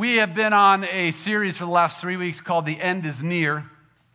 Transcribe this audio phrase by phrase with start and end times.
[0.00, 3.22] We have been on a series for the last three weeks called The End is
[3.22, 3.66] Near,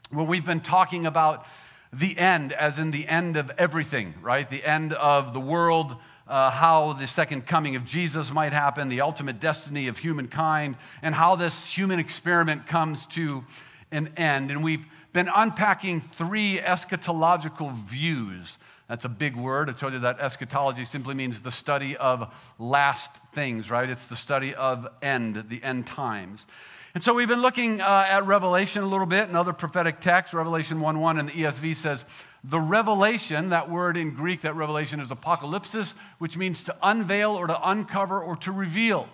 [0.09, 1.45] where we've been talking about
[1.93, 4.49] the end, as in the end of everything, right?
[4.49, 5.95] The end of the world,
[6.27, 11.13] uh, how the second coming of Jesus might happen, the ultimate destiny of humankind, and
[11.13, 13.43] how this human experiment comes to
[13.91, 14.49] an end.
[14.49, 18.57] And we've been unpacking three eschatological views.
[18.87, 19.69] That's a big word.
[19.69, 23.89] I told you that eschatology simply means the study of last things, right?
[23.89, 26.45] It's the study of end, the end times.
[26.93, 30.33] And so we've been looking uh, at Revelation a little bit and other prophetic texts.
[30.33, 32.05] Revelation 1 1 in the ESV says,
[32.43, 37.47] The revelation, that word in Greek, that revelation is apocalypsis, which means to unveil or
[37.47, 39.09] to uncover or to reveal.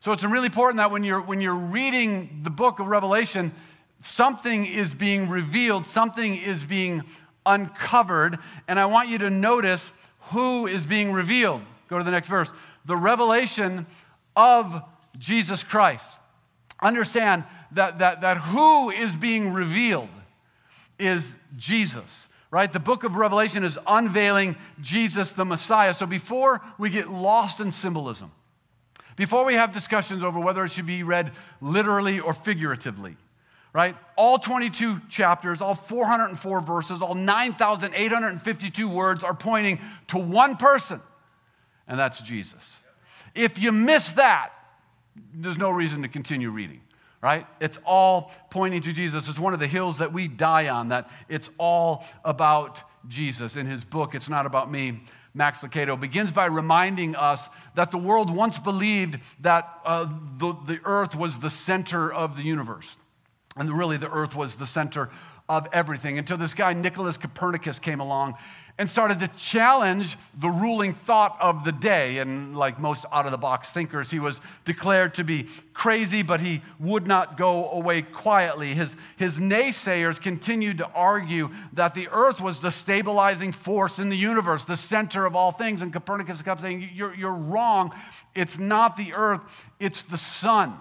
[0.00, 3.54] So it's really important that when you're, when you're reading the book of Revelation,
[4.02, 7.02] something is being revealed, something is being
[7.46, 9.82] uncovered, and I want you to notice
[10.32, 11.62] who is being revealed.
[11.88, 12.50] Go to the next verse.
[12.84, 13.86] The revelation
[14.34, 14.82] of
[15.18, 16.06] Jesus Christ.
[16.82, 20.08] Understand that, that, that who is being revealed
[20.98, 22.72] is Jesus, right?
[22.72, 25.94] The book of Revelation is unveiling Jesus the Messiah.
[25.94, 28.32] So before we get lost in symbolism,
[29.16, 33.16] before we have discussions over whether it should be read literally or figuratively,
[33.76, 33.94] right?
[34.16, 40.98] All 22 chapters, all 404 verses, all 9,852 words are pointing to one person,
[41.86, 42.78] and that's Jesus.
[43.34, 44.52] If you miss that,
[45.34, 46.80] there's no reason to continue reading,
[47.20, 47.46] right?
[47.60, 49.28] It's all pointing to Jesus.
[49.28, 53.56] It's one of the hills that we die on, that it's all about Jesus.
[53.56, 55.02] In his book, It's Not About Me,
[55.34, 60.06] Max Lucado begins by reminding us that the world once believed that uh,
[60.38, 62.96] the, the earth was the center of the universe.
[63.56, 65.10] And really, the earth was the center
[65.48, 68.34] of everything until this guy, Nicholas Copernicus, came along
[68.78, 72.18] and started to challenge the ruling thought of the day.
[72.18, 76.40] And like most out of the box thinkers, he was declared to be crazy, but
[76.40, 78.74] he would not go away quietly.
[78.74, 84.16] His, his naysayers continued to argue that the earth was the stabilizing force in the
[84.16, 85.80] universe, the center of all things.
[85.80, 87.92] And Copernicus kept saying, You're, you're wrong.
[88.34, 89.40] It's not the earth,
[89.80, 90.76] it's the sun.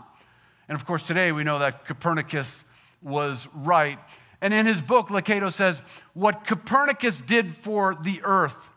[0.67, 2.64] And of course, today we know that Copernicus
[3.05, 3.99] was right.
[4.41, 5.81] And in his book, Lucado says,
[6.13, 8.69] What Copernicus did for the earth,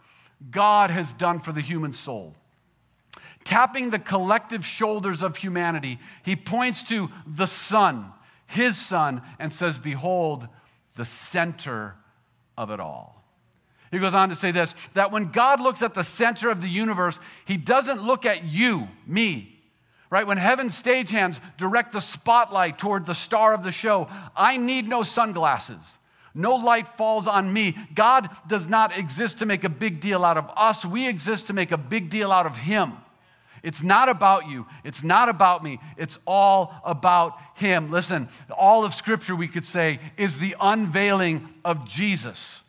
[0.50, 2.34] God has done for the human soul.
[3.44, 8.12] Tapping the collective shoulders of humanity, he points to the sun,
[8.46, 10.46] his sun, and says, Behold,
[10.96, 11.96] the center
[12.56, 13.24] of it all.
[13.90, 16.68] He goes on to say this that when God looks at the center of the
[16.68, 19.57] universe, he doesn't look at you, me,
[20.10, 20.26] right?
[20.26, 25.02] When heaven's stagehands direct the spotlight toward the star of the show, I need no
[25.02, 25.80] sunglasses.
[26.34, 27.76] No light falls on me.
[27.94, 30.84] God does not exist to make a big deal out of us.
[30.84, 32.92] We exist to make a big deal out of Him.
[33.62, 34.66] It's not about you.
[34.84, 35.80] It's not about me.
[35.96, 37.90] It's all about Him.
[37.90, 42.62] Listen, all of Scripture, we could say, is the unveiling of Jesus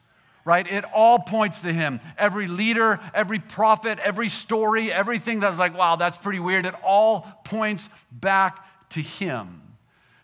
[0.50, 0.66] right?
[0.66, 2.00] It all points to him.
[2.18, 7.22] Every leader, every prophet, every story, everything that's like, wow, that's pretty weird, it all
[7.44, 9.62] points back to him.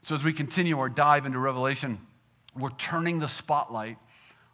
[0.01, 1.99] So as we continue our dive into Revelation,
[2.57, 3.99] we're turning the spotlight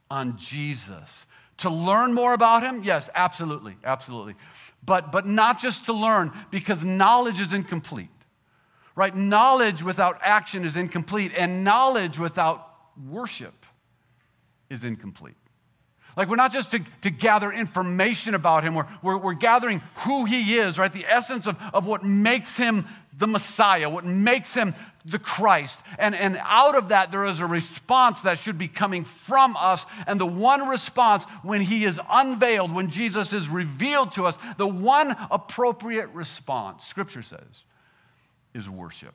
[0.09, 1.25] on Jesus.
[1.59, 2.83] To learn more about him?
[2.83, 4.35] Yes, absolutely, absolutely.
[4.83, 8.09] But, but not just to learn, because knowledge is incomplete.
[8.93, 9.15] Right?
[9.15, 12.67] Knowledge without action is incomplete, and knowledge without
[13.09, 13.65] worship
[14.69, 15.37] is incomplete.
[16.17, 20.25] Like, we're not just to, to gather information about him, we're, we're, we're, gathering who
[20.25, 20.91] he is, right?
[20.91, 22.85] The essence of, of what makes him
[23.17, 24.73] the Messiah, what makes him
[25.05, 25.79] the Christ.
[25.97, 29.85] And, and out of that, there is a response that should be coming from us.
[30.07, 34.67] And the one response, when he is unveiled, when Jesus is revealed to us, the
[34.67, 37.63] one appropriate response, Scripture says,
[38.53, 39.13] is worship.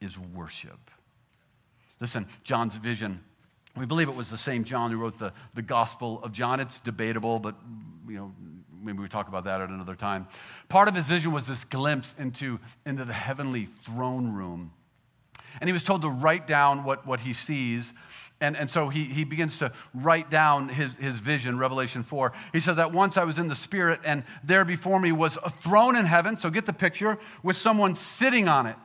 [0.00, 0.90] Is worship.
[2.00, 3.22] Listen, John's vision
[3.76, 6.60] we believe it was the same John who wrote the, the Gospel of John.
[6.60, 7.54] It's debatable, but
[8.06, 8.32] you know,
[8.82, 10.26] maybe we talk about that at another time.
[10.68, 14.72] Part of his vision was this glimpse into, into the heavenly throne room.
[15.60, 17.92] And he was told to write down what, what he sees.
[18.40, 22.32] And, and so he, he begins to write down his, his vision, Revelation 4.
[22.52, 25.50] He says, At once I was in the Spirit, and there before me was a
[25.50, 26.38] throne in heaven.
[26.38, 28.76] So get the picture, with someone sitting on it.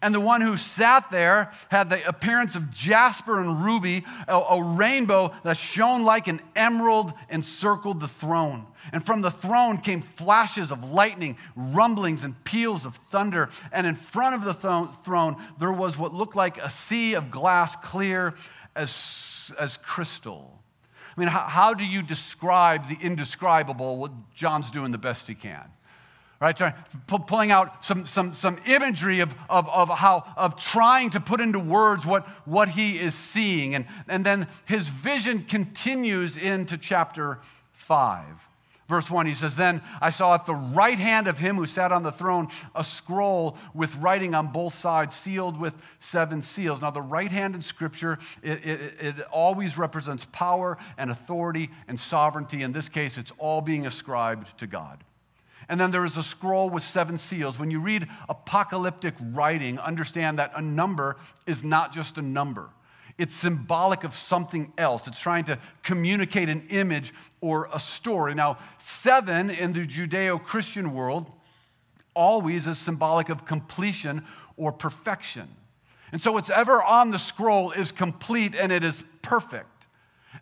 [0.00, 4.62] And the one who sat there had the appearance of jasper and ruby, a, a,
[4.62, 8.66] rainbow that shone like an emerald encircled the throne.
[8.92, 13.48] And from the throne came flashes of lightning, rumblings, and peals of thunder.
[13.72, 17.30] And in front of the th- throne, there was what looked like a sea of
[17.30, 18.34] glass, clear
[18.76, 20.58] as, as crystal.
[21.16, 23.98] I mean, how, how do you describe the indescribable?
[23.98, 25.68] What John's doing the best he can
[26.40, 26.58] right?
[27.06, 31.58] pulling out some, some, some imagery of, of, of how, of trying to put into
[31.58, 33.74] words what, what he is seeing.
[33.74, 37.40] And, and then his vision continues into chapter
[37.72, 38.24] 5.
[38.88, 41.92] Verse 1, he says, Then I saw at the right hand of him who sat
[41.92, 46.80] on the throne a scroll with writing on both sides, sealed with seven seals.
[46.80, 52.00] Now, the right hand in Scripture, it, it, it, always represents power and authority and
[52.00, 52.62] sovereignty.
[52.62, 55.04] In this case, it's all being ascribed to God.
[55.70, 57.56] And then there is a scroll with seven seals.
[57.56, 62.70] When you read apocalyptic writing, understand that a number is not just a number.
[63.16, 65.06] It's symbolic of something else.
[65.06, 68.34] It's trying to communicate an image or a story.
[68.34, 71.30] Now, seven in the Judeo Christian world
[72.14, 74.26] always is symbolic of completion
[74.56, 75.48] or perfection.
[76.10, 79.68] And so, what's ever on the scroll is complete and it is perfect.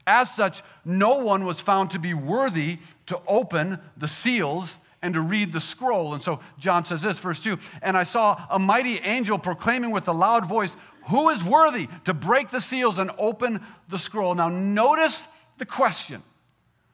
[0.07, 2.79] As such, no one was found to be worthy
[3.09, 6.15] to open the seals and to read the scroll.
[6.15, 10.09] And so John says this, verse 2 And I saw a mighty angel proclaiming with
[10.09, 10.75] a loud voice,
[11.09, 14.35] Who is worthy to break the seals and open the scroll?
[14.35, 15.21] Now, notice
[15.59, 16.23] the question,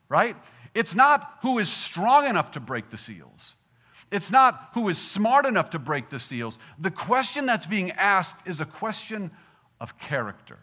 [0.08, 0.36] right?
[0.74, 3.54] It's not who is strong enough to break the seals.
[4.10, 6.58] It's not who is smart enough to break the seals.
[6.78, 9.30] The question that's being asked is a question
[9.80, 10.58] of character.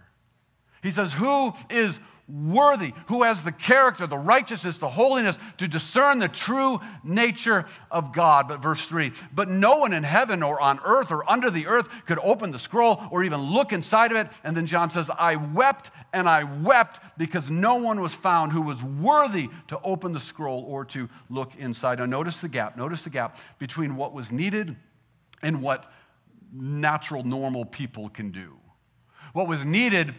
[0.83, 1.99] He says, Who is
[2.31, 8.13] worthy, who has the character, the righteousness, the holiness to discern the true nature of
[8.13, 8.47] God.
[8.47, 11.89] But verse 3 But no one in heaven or on earth or under the earth
[12.05, 14.27] could open the scroll or even look inside of it.
[14.43, 18.61] And then John says, I wept and I wept because no one was found who
[18.61, 21.99] was worthy to open the scroll or to look inside.
[21.99, 22.77] Now, notice the gap.
[22.77, 24.75] Notice the gap between what was needed
[25.41, 25.91] and what
[26.53, 28.57] natural, normal people can do.
[29.33, 30.13] What was needed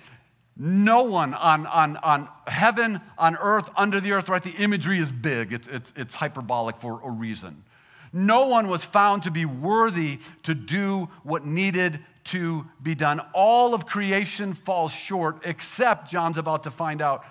[0.57, 4.43] no one on, on, on heaven, on earth, under the earth, right?
[4.43, 7.65] The imagery is big, it's, it's, it's hyperbolic for a reason.
[8.13, 13.21] No one was found to be worthy to do what needed to be done.
[13.33, 17.25] All of creation falls short, except, John's about to find out,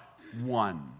[0.43, 0.91] one.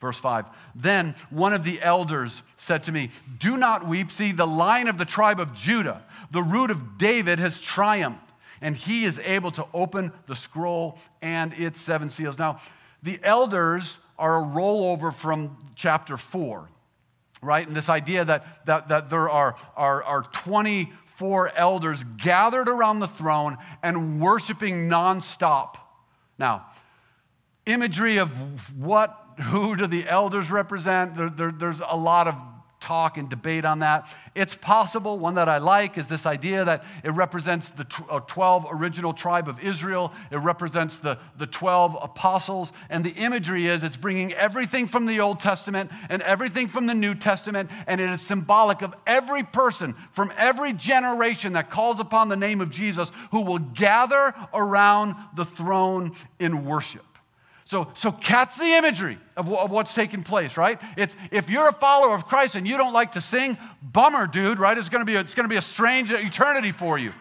[0.00, 0.44] Verse 5
[0.74, 4.10] Then one of the elders said to me, Do not weep.
[4.10, 8.25] See, the lion of the tribe of Judah, the root of David, has triumphed
[8.60, 12.38] and he is able to open the scroll and its seven seals.
[12.38, 12.60] Now,
[13.02, 16.68] the elders are a rollover from chapter 4,
[17.42, 17.66] right?
[17.66, 23.08] And this idea that, that, that there are, are, are 24 elders gathered around the
[23.08, 25.76] throne and worshiping nonstop.
[26.38, 26.66] Now,
[27.66, 28.30] imagery of
[28.78, 31.16] what, who do the elders represent?
[31.16, 32.34] There, there, there's a lot of
[32.80, 34.08] talk and debate on that.
[34.34, 35.18] It's possible.
[35.18, 39.48] One that I like is this idea that it represents the 12 uh, original tribe
[39.48, 42.72] of Israel, it represents the, the 12 apostles.
[42.90, 46.94] And the imagery is it's bringing everything from the Old Testament and everything from the
[46.94, 52.28] New Testament, and it is symbolic of every person from every generation that calls upon
[52.28, 57.04] the name of Jesus who will gather around the throne in worship.
[57.66, 60.80] So, so catch the imagery of, of what's taking place, right?
[60.96, 64.60] It's, if you're a follower of Christ and you don't like to sing, bummer, dude,
[64.60, 64.78] right?
[64.78, 67.12] It's to be a, it's to be a strange eternity for you.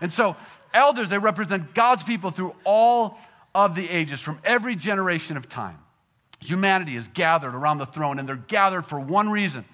[0.00, 0.34] And so,
[0.72, 3.18] elders, they represent God's people through all
[3.54, 5.78] of the ages, from every generation of time.
[6.40, 9.66] Humanity is gathered around the throne, and they're gathered for one reason.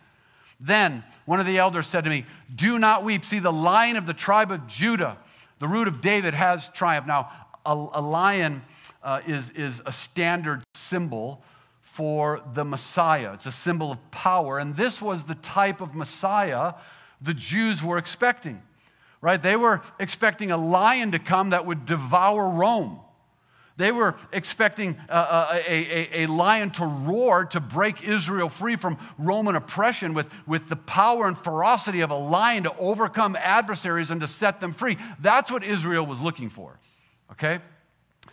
[0.59, 3.25] Then one of the elders said to me, Do not weep.
[3.25, 5.17] See, the lion of the tribe of Judah,
[5.61, 7.07] the root of David, has triumphed.
[7.07, 7.31] Now,
[7.65, 8.63] a, a lion
[9.03, 11.43] uh, is, is a standard symbol
[11.83, 13.33] for the Messiah.
[13.35, 14.59] It's a symbol of power.
[14.59, 16.75] And this was the type of Messiah
[17.21, 18.63] the Jews were expecting,
[19.21, 19.43] right?
[19.43, 23.01] They were expecting a lion to come that would devour Rome.
[23.77, 28.99] They were expecting a, a, a, a, lion to roar to break Israel free from
[29.19, 34.21] Roman oppression with, with the power and ferocity of a lion to overcome adversaries and
[34.21, 34.99] to set them free.
[35.21, 36.77] That's what Israel was looking for,
[37.33, 37.61] okay?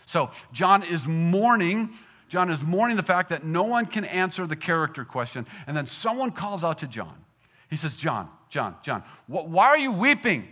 [0.06, 1.90] So John is mourning.
[2.28, 5.46] John is mourning the fact that no one can answer the character question.
[5.66, 7.14] And then someone calls out to John.
[7.68, 10.48] He says, John, John, John, wh- why are you weeping?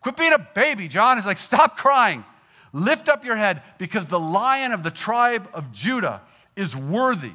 [0.00, 1.18] Quit being a baby, John.
[1.18, 2.24] He's like, stop crying.
[2.72, 6.22] Lift up your head because the lion of the tribe of Judah
[6.56, 7.32] is worthy.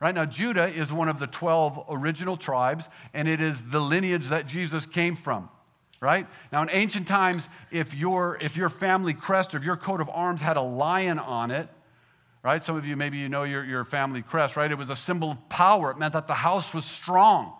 [0.00, 4.28] Right now, Judah is one of the 12 original tribes, and it is the lineage
[4.28, 5.48] that Jesus came from
[6.00, 6.26] right?
[6.52, 10.08] Now, in ancient times, if your, if your family crest or if your coat of
[10.08, 11.68] arms had a lion on it,
[12.42, 12.62] right?
[12.62, 14.70] Some of you, maybe you know your, your family crest, right?
[14.70, 15.90] It was a symbol of power.
[15.90, 17.52] It meant that the house was strong.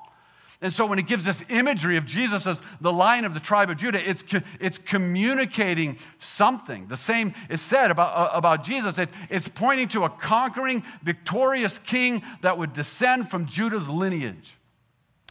[0.63, 3.69] And so when it gives this imagery of Jesus as the lion of the tribe
[3.69, 4.25] of Judah, it's,
[4.59, 6.89] it's communicating something.
[6.89, 8.99] The same is said about, uh, about Jesus.
[8.99, 14.55] It, it's pointing to a conquering, victorious king that would descend from Judah's lineage.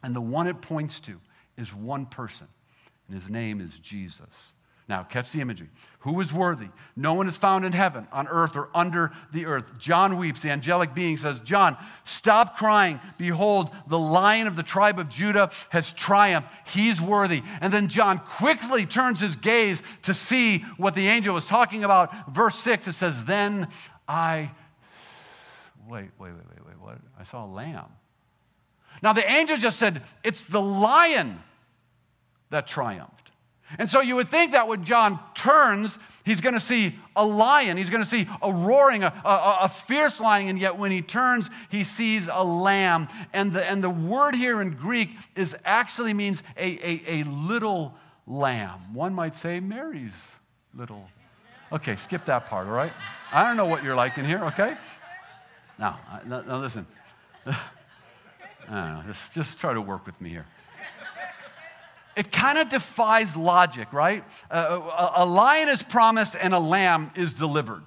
[0.04, 1.20] And the one it points to
[1.58, 2.48] is one person,
[3.08, 4.30] and his name is Jesus.
[4.88, 5.70] Now, catch the imagery.
[6.00, 6.68] Who is worthy?
[6.96, 9.80] No one is found in heaven, on earth, or under the earth.
[9.80, 10.42] John weeps.
[10.42, 13.00] The angelic being says, John, stop crying.
[13.18, 16.50] Behold, the lion of the tribe of Judah has triumphed.
[16.68, 17.42] He's worthy.
[17.62, 22.32] And then John quickly turns his gaze to see what the angel was talking about.
[22.32, 23.68] Verse 6, it says, Then
[24.08, 24.52] I.
[25.88, 26.80] Wait, wait, wait, wait, wait.
[26.80, 26.98] What?
[27.20, 27.86] I saw a lamb.
[29.02, 31.40] Now, the angel just said, It's the lion
[32.50, 33.26] that triumphed.
[33.80, 37.78] And so you would think that when John turns, he's going to see a lion.
[37.78, 40.50] He's going to see a roaring, a, a, a, fierce lion.
[40.50, 43.08] And yet when he turns, he sees a lamb.
[43.34, 47.96] And the, and the word here in Greek is actually means a, a, a little
[48.28, 48.94] lamb.
[48.94, 50.14] One might say Mary's
[50.74, 51.10] little.
[51.72, 52.94] Okay, skip that part, all right?
[53.34, 54.78] I don't know what you're like in here, okay?
[55.80, 56.86] Now, now listen.
[58.68, 60.48] Know, just, just try to work with me here
[62.16, 64.24] it kind of defies logic, right?
[64.50, 67.84] Uh, a, lion is promised and a lamb is delivered.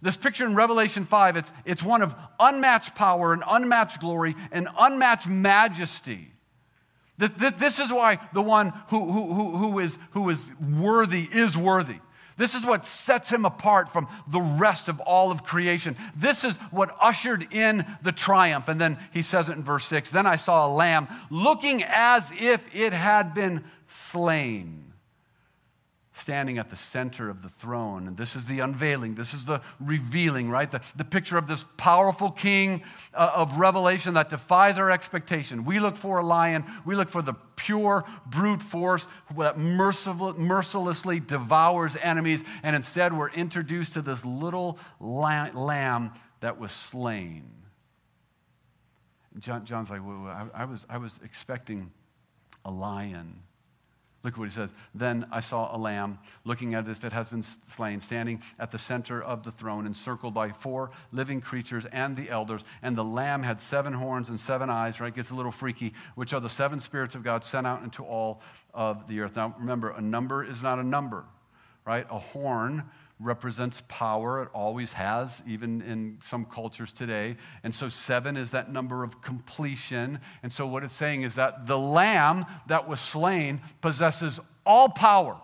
[0.00, 4.68] This picture in Revelation 5, it's, it's one of unmatched power and unmatched glory and
[4.76, 6.32] unmatched majesty.
[7.18, 11.56] This, this, this is why the one who, who, who, is, who is worthy is
[11.56, 12.00] worthy.
[12.42, 15.96] This is what sets him apart from the rest of all of creation.
[16.16, 18.66] This is what ushered in the triumph.
[18.66, 22.28] And then he says it in verse 6 Then I saw a lamb looking as
[22.36, 24.91] if it had been slain
[26.22, 28.06] standing at the center of the throne.
[28.06, 30.70] And this is the unveiling, this is the revealing, right?
[30.70, 35.64] The, the picture of this powerful king uh, of revelation that defies our expectation.
[35.64, 41.20] We look for a lion, we look for the pure brute force that merciful, mercilessly
[41.20, 47.50] devours enemies, and instead we're introduced to this little lamb that was slain.
[49.38, 51.90] John, John's like, well, I, I, was, I was expecting
[52.64, 53.40] a lion.
[54.24, 54.70] Look what he says.
[54.94, 58.70] Then I saw a lamb looking at it as it has been slain, standing at
[58.70, 62.62] the center of the throne, encircled by four living creatures and the elders.
[62.82, 65.12] And the lamb had seven horns and seven eyes, right?
[65.12, 68.40] Gets a little freaky, which are the seven spirits of God sent out into all
[68.72, 69.34] of the earth.
[69.34, 71.24] Now remember, a number is not a number,
[71.84, 72.06] right?
[72.08, 72.84] A horn
[73.18, 74.42] represents power.
[74.42, 77.36] It always has, even in some cultures today.
[77.62, 80.18] And so seven is that number of completion.
[80.42, 85.36] And so what it's saying is that the lamb that was slain possesses all power,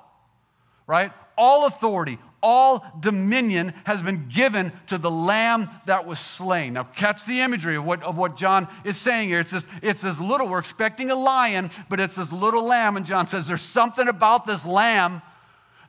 [0.86, 1.12] right?
[1.36, 6.74] All authority, all dominion has been given to the lamb that was slain.
[6.74, 9.40] Now, catch the imagery of what, of what John is saying here.
[9.40, 12.96] It's this, it's this little, we're expecting a lion, but it's this little lamb.
[12.96, 15.22] And John says, There's something about this lamb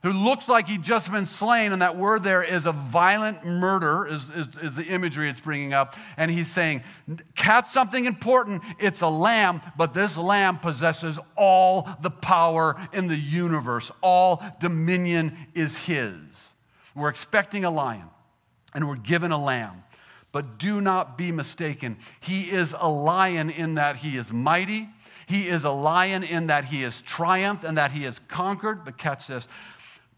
[0.01, 4.07] who looks like he'd just been slain, and that word there is a violent murder,
[4.07, 5.95] is, is, is, the imagery it's bringing up.
[6.15, 6.83] And he's saying,
[7.35, 13.17] catch something important, it's a lamb, but this lamb possesses all the power in the
[13.17, 13.91] universe.
[14.01, 16.13] All dominion is his.
[16.95, 18.09] We're expecting a lion,
[18.73, 19.83] and we're given a lamb.
[20.31, 21.97] But do not be mistaken.
[22.19, 24.89] He is a lion in that he is mighty.
[25.29, 28.83] He is a lion in that he has triumphed and that he has conquered.
[28.83, 29.47] But catch this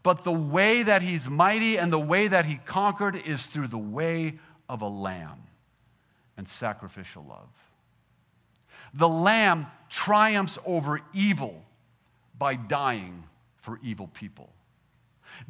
[0.02, 3.78] but the way that he's mighty and the way that he conquered is through the
[3.78, 4.38] way
[4.68, 5.44] of a lamb
[6.36, 7.48] and sacrificial love.
[8.94, 11.64] The lamb triumphs over evil
[12.36, 13.24] by dying
[13.56, 14.52] for evil people,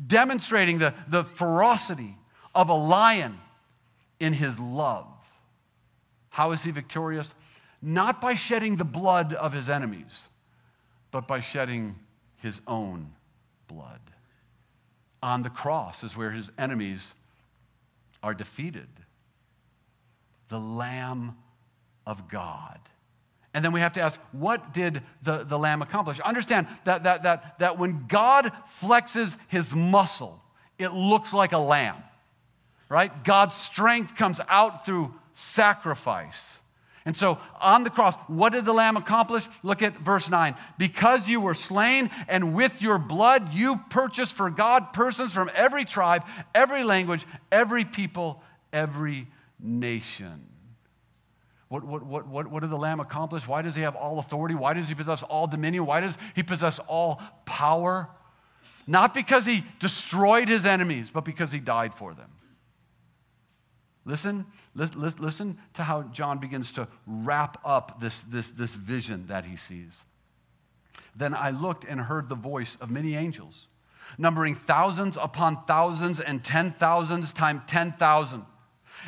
[0.06, 2.16] demonstrating the, the ferocity
[2.54, 3.38] of a lion
[4.20, 5.06] in his love.
[6.28, 7.32] How is he victorious?
[7.82, 10.12] Not by shedding the blood of his enemies,
[11.10, 11.96] but by shedding
[12.36, 13.12] his own
[13.66, 14.00] blood
[15.22, 17.12] on the cross is where his enemies
[18.22, 18.88] are defeated.
[20.48, 21.36] The Lamb
[22.06, 22.78] of God.
[23.54, 26.18] And then we have to ask, what did the, the Lamb accomplish?
[26.20, 30.42] Understand that, that, that, that when God flexes his muscle,
[30.78, 31.96] it looks like a lamb,
[32.88, 33.24] right?
[33.24, 36.58] God's strength comes out through sacrifice.
[37.04, 39.46] And so on the cross, what did the Lamb accomplish?
[39.62, 40.54] Look at verse 9.
[40.78, 45.84] Because you were slain, and with your blood you purchased for God persons from every
[45.84, 46.22] tribe,
[46.54, 48.42] every language, every people,
[48.72, 49.26] every
[49.58, 50.46] nation.
[51.68, 53.48] What, what, what, what, what did the Lamb accomplish?
[53.48, 54.54] Why does he have all authority?
[54.54, 55.86] Why does he possess all dominion?
[55.86, 58.10] Why does he possess all power?
[58.86, 62.28] Not because he destroyed his enemies, but because he died for them.
[64.04, 69.44] Listen, listen, listen to how John begins to wrap up this, this, this vision that
[69.44, 69.92] he sees.
[71.14, 73.68] Then I looked and heard the voice of many angels,
[74.18, 78.44] numbering thousands upon thousands and ten thousands times ten thousand,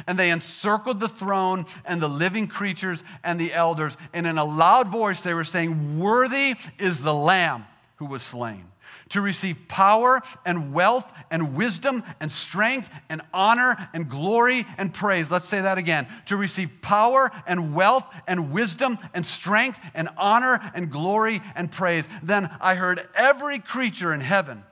[0.07, 3.97] And they encircled the throne and the living creatures and the elders.
[4.13, 7.65] And in a loud voice, they were saying, Worthy is the Lamb
[7.97, 8.67] who was slain
[9.11, 15.31] to receive power and wealth and wisdom and strength and honor and glory and praise.
[15.31, 16.07] Let's say that again.
[16.27, 22.05] To receive power and wealth and wisdom and strength and honor and glory and praise.
[22.23, 24.65] Then I heard every creature in heaven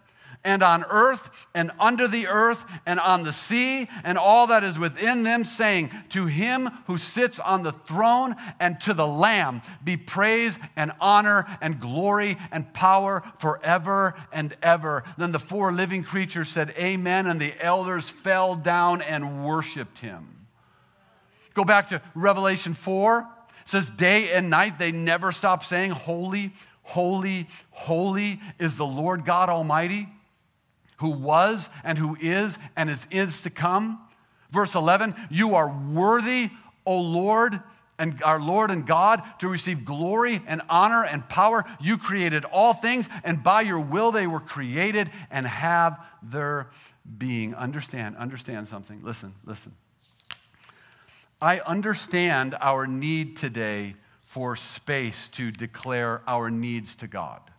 [0.44, 4.78] and on earth and under the earth and on the sea and all that is
[4.78, 9.96] within them, saying, To him who sits on the throne and to the Lamb be
[9.96, 15.04] praise and honor and glory and power forever and ever.
[15.16, 20.46] Then the four living creatures said, Amen, and the elders fell down and worshiped him.
[21.54, 23.18] Go back to Revelation 4.
[23.20, 29.25] It says, Day and night they never stop saying, Holy, holy, holy is the Lord
[29.25, 30.08] God Almighty
[31.02, 34.00] who was and who is and is is to come.
[34.50, 36.50] Verse 11, you are worthy,
[36.87, 37.61] O Lord,
[37.99, 41.64] and our Lord and God, to receive glory and honor and power.
[41.80, 46.68] You created all things, and by your will they were created and have their
[47.18, 47.54] being.
[47.54, 49.00] Understand, understand something.
[49.02, 49.75] Listen, listen.
[51.40, 57.51] I understand our need today for space to declare our needs to God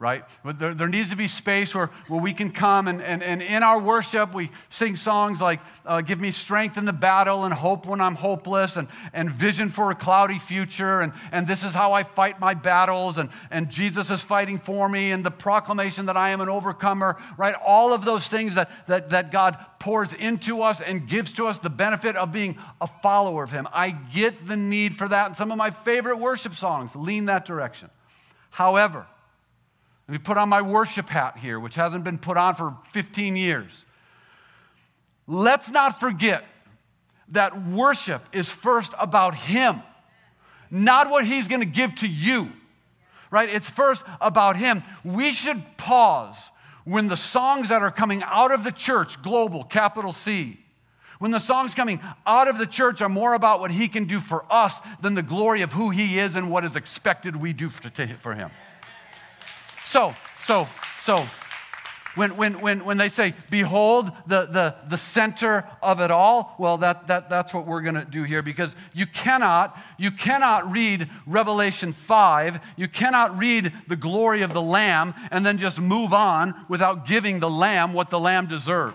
[0.00, 0.24] right?
[0.44, 3.42] But there, there, needs to be space where, where we can come and, and, and
[3.42, 7.52] in our worship, we sing songs like uh, Give Me Strength in the Battle and
[7.52, 11.72] Hope When I'm Hopeless and, and Vision for a Cloudy Future and, and This is
[11.72, 16.06] How I Fight My Battles and, and Jesus is Fighting for Me and the proclamation
[16.06, 17.56] that I am an overcomer, right?
[17.66, 21.58] All of those things that, that, that God pours into us and gives to us
[21.58, 23.66] the benefit of being a follower of Him.
[23.72, 25.26] I get the need for that.
[25.26, 27.90] And some of my favorite worship songs lean that direction.
[28.50, 29.06] However,
[30.08, 33.36] let me put on my worship hat here, which hasn't been put on for 15
[33.36, 33.84] years.
[35.26, 36.44] Let's not forget
[37.28, 39.82] that worship is first about Him,
[40.70, 42.50] not what He's going to give to you,
[43.30, 43.50] right?
[43.50, 44.82] It's first about Him.
[45.04, 46.38] We should pause
[46.86, 50.58] when the songs that are coming out of the church, global, capital C,
[51.18, 54.20] when the songs coming out of the church are more about what He can do
[54.20, 57.68] for us than the glory of who He is and what is expected we do
[57.68, 58.50] for Him.
[59.90, 60.68] So, so,
[61.04, 61.26] so,
[62.14, 66.76] when, when, when, when they say, behold the, the, the center of it all, well,
[66.78, 71.08] that, that, that's what we're going to do here because you cannot, you cannot read
[71.26, 76.54] Revelation 5, you cannot read the glory of the Lamb and then just move on
[76.68, 78.94] without giving the Lamb what the Lamb deserves.